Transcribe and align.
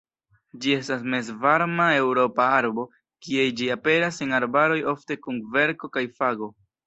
Ĝi 0.61 0.71
estas 0.75 1.03
Mezvarma-Eŭropa 1.13 2.47
arbo, 2.61 2.85
kie 3.27 3.45
ĝi 3.59 3.69
aperas 3.77 4.17
en 4.27 4.33
arbaroj 4.39 4.79
ofte 4.95 5.19
kun 5.27 5.37
kverko 5.51 5.93
kaj 5.99 6.05
fago. 6.23 6.51